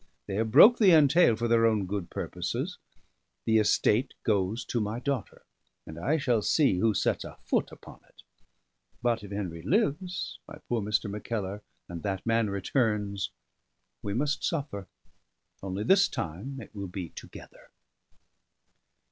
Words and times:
They 0.25 0.33
have 0.37 0.49
broke 0.49 0.79
the 0.79 0.93
entail 0.93 1.35
for 1.35 1.47
their 1.47 1.67
own 1.67 1.85
good 1.85 2.09
purposes; 2.09 2.79
the 3.45 3.59
estate 3.59 4.15
goes 4.23 4.65
to 4.65 4.79
my 4.79 4.99
daughter; 4.99 5.43
and 5.85 5.99
I 5.99 6.17
shall 6.17 6.41
see 6.41 6.79
who 6.79 6.95
sets 6.95 7.23
a 7.23 7.37
foot 7.45 7.71
upon 7.71 7.99
it. 8.09 8.23
But 9.03 9.23
if 9.23 9.29
Henry 9.29 9.61
lives, 9.61 10.39
my 10.47 10.57
poor 10.67 10.81
Mr. 10.81 11.07
Mackellar, 11.07 11.61
and 11.87 12.01
that 12.01 12.25
man 12.25 12.49
returns, 12.49 13.29
we 14.01 14.15
must 14.15 14.43
suffer: 14.43 14.87
only 15.61 15.83
this 15.83 16.07
time 16.07 16.59
it 16.59 16.73
will 16.73 16.87
be 16.87 17.09
together." 17.09 17.69